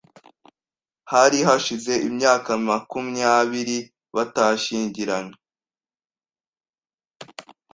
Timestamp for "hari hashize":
1.11-1.93